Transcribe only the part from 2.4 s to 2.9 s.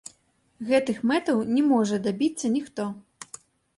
ніхто.